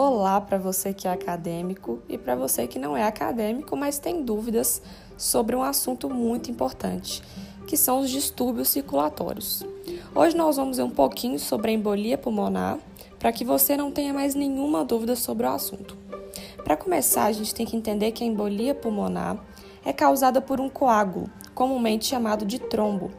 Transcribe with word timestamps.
Olá 0.00 0.40
para 0.40 0.58
você 0.58 0.94
que 0.94 1.08
é 1.08 1.10
acadêmico 1.10 1.98
e 2.08 2.16
para 2.16 2.36
você 2.36 2.68
que 2.68 2.78
não 2.78 2.96
é 2.96 3.02
acadêmico, 3.02 3.76
mas 3.76 3.98
tem 3.98 4.22
dúvidas 4.22 4.80
sobre 5.16 5.56
um 5.56 5.62
assunto 5.64 6.08
muito 6.08 6.52
importante, 6.52 7.20
que 7.66 7.76
são 7.76 7.98
os 7.98 8.08
distúrbios 8.08 8.68
circulatórios. 8.68 9.64
Hoje 10.14 10.36
nós 10.36 10.54
vamos 10.54 10.76
ver 10.76 10.84
um 10.84 10.90
pouquinho 10.90 11.36
sobre 11.36 11.72
a 11.72 11.74
embolia 11.74 12.16
pulmonar, 12.16 12.78
para 13.18 13.32
que 13.32 13.44
você 13.44 13.76
não 13.76 13.90
tenha 13.90 14.14
mais 14.14 14.36
nenhuma 14.36 14.84
dúvida 14.84 15.16
sobre 15.16 15.44
o 15.48 15.50
assunto. 15.50 15.98
Para 16.62 16.76
começar, 16.76 17.24
a 17.24 17.32
gente 17.32 17.52
tem 17.52 17.66
que 17.66 17.76
entender 17.76 18.12
que 18.12 18.22
a 18.22 18.26
embolia 18.28 18.76
pulmonar 18.76 19.36
é 19.84 19.92
causada 19.92 20.40
por 20.40 20.60
um 20.60 20.68
coágulo, 20.68 21.28
comumente 21.56 22.06
chamado 22.06 22.46
de 22.46 22.60
trombo. 22.60 23.10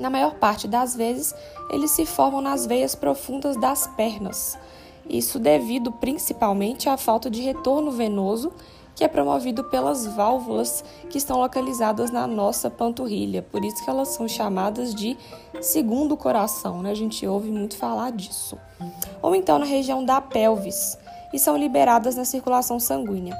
Na 0.00 0.10
maior 0.10 0.34
parte 0.34 0.66
das 0.66 0.96
vezes, 0.96 1.32
eles 1.70 1.92
se 1.92 2.04
formam 2.04 2.40
nas 2.40 2.66
veias 2.66 2.96
profundas 2.96 3.56
das 3.56 3.86
pernas. 3.86 4.58
Isso 5.08 5.38
devido 5.38 5.90
principalmente 5.90 6.88
à 6.88 6.96
falta 6.96 7.30
de 7.30 7.40
retorno 7.40 7.90
venoso 7.90 8.52
que 8.94 9.04
é 9.04 9.08
promovido 9.08 9.62
pelas 9.62 10.06
válvulas 10.06 10.84
que 11.08 11.18
estão 11.18 11.38
localizadas 11.38 12.10
na 12.10 12.26
nossa 12.26 12.68
panturrilha. 12.68 13.42
Por 13.42 13.64
isso 13.64 13.84
que 13.84 13.88
elas 13.88 14.08
são 14.08 14.26
chamadas 14.26 14.92
de 14.92 15.16
segundo 15.60 16.16
coração, 16.16 16.82
né? 16.82 16.90
A 16.90 16.96
gente 16.96 17.24
ouve 17.24 17.48
muito 17.48 17.76
falar 17.76 18.10
disso. 18.10 18.58
Ou 19.22 19.36
então 19.36 19.56
na 19.56 19.64
região 19.64 20.04
da 20.04 20.20
pelvis 20.20 20.98
e 21.32 21.38
são 21.38 21.56
liberadas 21.56 22.16
na 22.16 22.24
circulação 22.24 22.80
sanguínea. 22.80 23.38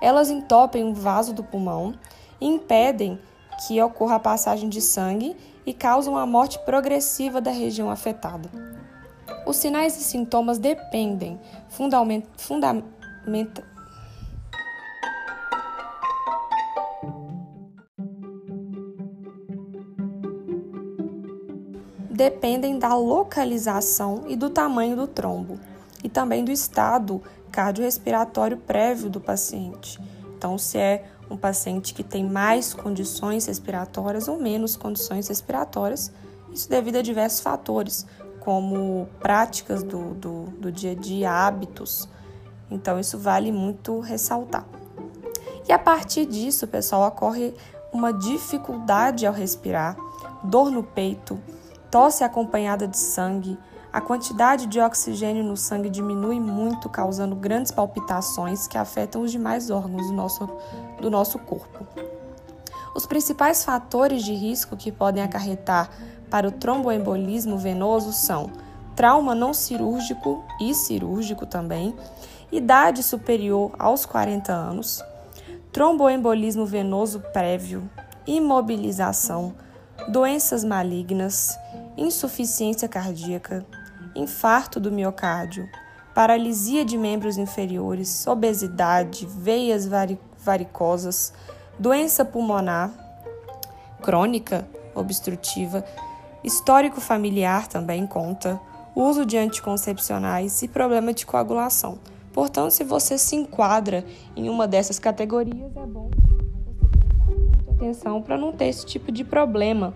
Elas 0.00 0.30
entopem 0.30 0.84
o 0.84 0.94
vaso 0.94 1.34
do 1.34 1.42
pulmão 1.42 1.92
impedem 2.40 3.18
que 3.66 3.82
ocorra 3.82 4.16
a 4.16 4.20
passagem 4.20 4.68
de 4.68 4.80
sangue 4.80 5.36
e 5.66 5.74
causam 5.74 6.16
a 6.16 6.24
morte 6.24 6.58
progressiva 6.60 7.40
da 7.40 7.50
região 7.50 7.90
afetada. 7.90 8.48
Os 9.50 9.56
sinais 9.56 9.96
e 9.96 10.04
sintomas 10.04 10.58
dependem 10.58 11.36
fundamenta, 11.68 12.28
fundamenta, 12.36 13.64
dependem 22.08 22.78
da 22.78 22.94
localização 22.94 24.22
e 24.28 24.36
do 24.36 24.48
tamanho 24.48 24.94
do 24.94 25.08
trombo 25.08 25.58
e 26.04 26.08
também 26.08 26.44
do 26.44 26.52
estado 26.52 27.20
cardiorrespiratório 27.50 28.56
prévio 28.56 29.10
do 29.10 29.20
paciente. 29.20 29.98
Então, 30.38 30.56
se 30.58 30.78
é 30.78 31.04
um 31.28 31.36
paciente 31.36 31.92
que 31.92 32.04
tem 32.04 32.22
mais 32.22 32.72
condições 32.72 33.46
respiratórias 33.46 34.28
ou 34.28 34.38
menos 34.38 34.76
condições 34.76 35.26
respiratórias, 35.26 36.12
isso 36.52 36.70
devido 36.70 36.98
a 36.98 37.02
diversos 37.02 37.40
fatores, 37.40 38.06
como 38.40 39.08
práticas 39.20 39.82
do, 39.82 40.14
do, 40.14 40.44
do 40.58 40.72
dia 40.72 40.92
a 40.92 40.94
dia, 40.94 41.30
hábitos. 41.30 42.08
Então, 42.70 42.98
isso 42.98 43.18
vale 43.18 43.52
muito 43.52 44.00
ressaltar. 44.00 44.64
E 45.68 45.72
a 45.72 45.78
partir 45.78 46.26
disso, 46.26 46.66
pessoal, 46.66 47.06
ocorre 47.08 47.54
uma 47.92 48.12
dificuldade 48.12 49.26
ao 49.26 49.32
respirar, 49.32 49.96
dor 50.42 50.70
no 50.70 50.82
peito, 50.82 51.40
tosse 51.90 52.24
acompanhada 52.24 52.86
de 52.86 52.98
sangue, 52.98 53.58
a 53.92 54.00
quantidade 54.00 54.66
de 54.66 54.78
oxigênio 54.78 55.42
no 55.42 55.56
sangue 55.56 55.90
diminui 55.90 56.38
muito, 56.38 56.88
causando 56.88 57.34
grandes 57.34 57.72
palpitações 57.72 58.68
que 58.68 58.78
afetam 58.78 59.22
os 59.22 59.32
demais 59.32 59.68
órgãos 59.68 60.06
do 60.06 60.12
nosso, 60.12 60.48
do 61.00 61.10
nosso 61.10 61.38
corpo. 61.40 61.84
Os 62.94 63.04
principais 63.04 63.64
fatores 63.64 64.22
de 64.24 64.32
risco 64.32 64.76
que 64.76 64.92
podem 64.92 65.22
acarretar 65.22 65.90
para 66.30 66.48
o 66.48 66.52
tromboembolismo 66.52 67.58
venoso 67.58 68.12
são 68.12 68.50
trauma 68.94 69.34
não 69.34 69.54
cirúrgico 69.54 70.44
e 70.60 70.74
cirúrgico 70.74 71.46
também, 71.46 71.94
idade 72.52 73.02
superior 73.02 73.72
aos 73.78 74.04
40 74.04 74.52
anos, 74.52 75.02
tromboembolismo 75.72 76.66
venoso 76.66 77.20
prévio, 77.32 77.88
imobilização, 78.26 79.54
doenças 80.08 80.62
malignas, 80.64 81.58
insuficiência 81.96 82.88
cardíaca, 82.88 83.64
infarto 84.14 84.78
do 84.78 84.92
miocárdio, 84.92 85.68
paralisia 86.14 86.84
de 86.84 86.98
membros 86.98 87.38
inferiores, 87.38 88.26
obesidade, 88.26 89.26
veias 89.26 89.88
varicosas, 90.38 91.32
doença 91.78 92.24
pulmonar 92.24 92.90
crônica 94.02 94.66
obstrutiva, 94.94 95.84
histórico 96.42 97.00
familiar 97.00 97.66
também 97.66 98.06
conta, 98.06 98.60
uso 98.94 99.24
de 99.24 99.36
anticoncepcionais 99.36 100.62
e 100.62 100.68
problema 100.68 101.12
de 101.12 101.24
coagulação. 101.26 101.98
Portanto, 102.32 102.70
se 102.70 102.84
você 102.84 103.18
se 103.18 103.36
enquadra 103.36 104.04
em 104.36 104.48
uma 104.48 104.66
dessas 104.66 104.98
categorias, 104.98 105.76
é 105.76 105.86
bom 105.86 106.10
você 106.10 106.72
prestar 106.72 107.72
atenção 107.72 108.22
para 108.22 108.38
não 108.38 108.52
ter 108.52 108.66
esse 108.66 108.86
tipo 108.86 109.10
de 109.10 109.24
problema 109.24 109.94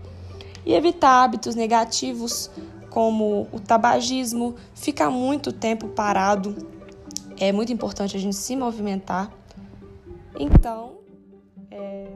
e 0.66 0.74
evitar 0.74 1.22
hábitos 1.22 1.54
negativos 1.54 2.50
como 2.90 3.48
o 3.52 3.58
tabagismo, 3.58 4.54
ficar 4.74 5.10
muito 5.10 5.52
tempo 5.52 5.88
parado. 5.88 6.54
É 7.38 7.50
muito 7.50 7.72
importante 7.72 8.16
a 8.16 8.20
gente 8.20 8.36
se 8.36 8.54
movimentar. 8.54 9.30
Então, 10.38 10.98
é, 11.70 12.06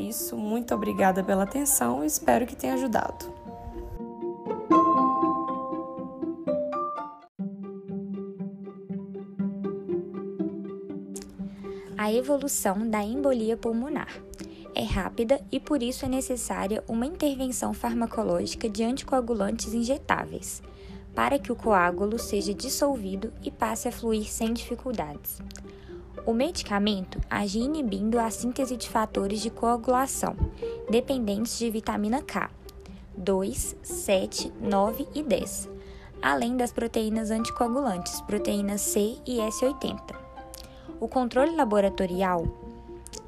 isso, 0.00 0.36
muito 0.36 0.74
obrigada 0.74 1.22
pela 1.22 1.44
atenção, 1.44 2.04
espero 2.04 2.46
que 2.46 2.56
tenha 2.56 2.74
ajudado. 2.74 3.40
a 12.00 12.10
evolução 12.10 12.88
da 12.88 13.04
embolia 13.04 13.58
pulmonar. 13.58 14.08
É 14.74 14.82
rápida 14.82 15.38
e 15.52 15.60
por 15.60 15.82
isso 15.82 16.06
é 16.06 16.08
necessária 16.08 16.82
uma 16.88 17.04
intervenção 17.04 17.74
farmacológica 17.74 18.70
de 18.70 18.82
anticoagulantes 18.82 19.74
injetáveis, 19.74 20.62
para 21.14 21.38
que 21.38 21.52
o 21.52 21.56
coágulo 21.56 22.18
seja 22.18 22.54
dissolvido 22.54 23.30
e 23.44 23.50
passe 23.50 23.86
a 23.86 23.92
fluir 23.92 24.24
sem 24.24 24.52
dificuldades. 24.54 25.42
O 26.26 26.34
medicamento 26.34 27.18
age 27.30 27.58
inibindo 27.58 28.18
a 28.18 28.30
síntese 28.30 28.76
de 28.76 28.88
fatores 28.88 29.40
de 29.40 29.48
coagulação, 29.48 30.36
dependentes 30.90 31.58
de 31.58 31.70
vitamina 31.70 32.20
K, 32.20 32.50
2, 33.16 33.76
7, 33.82 34.52
9 34.60 35.08
e 35.14 35.22
10, 35.22 35.68
além 36.20 36.56
das 36.56 36.72
proteínas 36.72 37.30
anticoagulantes, 37.30 38.20
proteínas 38.20 38.82
C 38.82 39.16
e 39.26 39.38
S80. 39.38 40.14
O 41.00 41.08
controle 41.08 41.56
laboratorial 41.56 42.46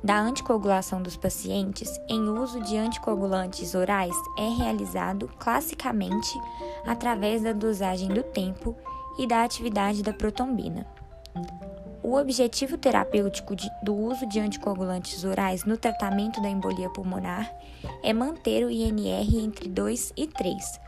da 0.05 0.21
anticoagulação 0.21 1.01
dos 1.03 1.17
pacientes 1.17 1.99
em 2.09 2.29
uso 2.29 2.61
de 2.61 2.77
anticoagulantes 2.77 3.75
orais 3.75 4.15
é 4.37 4.49
realizado 4.49 5.31
classicamente 5.39 6.39
através 6.85 7.43
da 7.43 7.55
dosagem 7.55 8.09
do 8.09 8.23
tempo 8.23 8.77
e 9.19 9.27
da 9.27 9.45
atividade 9.45 10.03
da 10.03 10.13
protombina. 10.13 10.87
O 12.03 12.17
objetivo 12.17 12.77
terapêutico 12.77 13.55
de, 13.55 13.71
do 13.83 13.95
uso 13.95 14.27
de 14.27 14.41
anticoagulantes 14.41 15.25
orais 15.25 15.65
no 15.65 15.77
tratamento 15.77 16.43
da 16.43 16.49
embolia 16.49 16.91
pulmonar 16.91 17.55
é 18.03 18.13
manter 18.13 18.65
o 18.65 18.71
INR 18.71 19.37
entre 19.37 19.69
2 19.69 20.13
e 20.17 20.27
3, 20.27 20.81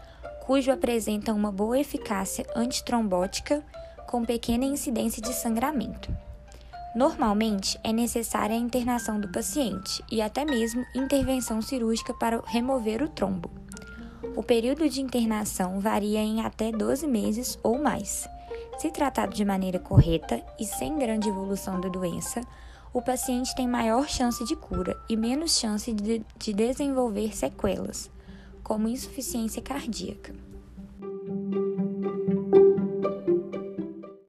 cujo 0.44 0.72
apresenta 0.72 1.32
uma 1.32 1.53
boa 1.53 1.78
eficácia 1.78 2.44
antitrombótica 2.55 3.65
com 4.06 4.25
pequena 4.25 4.65
incidência 4.65 5.22
de 5.22 5.32
sangramento. 5.32 6.15
Normalmente, 6.94 7.79
é 7.82 7.93
necessária 7.93 8.55
a 8.55 8.58
internação 8.58 9.19
do 9.19 9.29
paciente 9.29 10.05
e 10.11 10.23
até 10.23 10.44
mesmo 10.44 10.85
intervenção 10.94 11.61
cirúrgica 11.61 12.14
para 12.14 12.40
remover 12.44 13.02
o 13.02 13.08
trombo. 13.08 13.50
O 14.37 14.43
período 14.43 14.88
de 14.88 15.00
internação 15.00 15.81
varia 15.81 16.20
em 16.20 16.40
até 16.40 16.70
12 16.70 17.06
meses 17.06 17.58
ou 17.62 17.79
mais. 17.79 18.29
Se 18.79 18.91
tratado 18.91 19.35
de 19.35 19.44
maneira 19.44 19.79
correta 19.79 20.43
e 20.59 20.65
sem 20.67 20.99
grande 20.99 21.29
evolução 21.29 21.81
da 21.81 21.88
doença, 21.88 22.41
o 22.93 23.00
paciente 23.00 23.55
tem 23.55 23.67
maior 23.67 24.09
chance 24.09 24.44
de 24.44 24.55
cura 24.55 24.97
e 25.09 25.17
menos 25.17 25.59
chance 25.59 25.93
de, 25.93 26.25
de 26.37 26.53
desenvolver 26.53 27.35
sequelas, 27.35 28.11
como 28.62 28.88
insuficiência 28.88 29.62
cardíaca. 29.62 30.35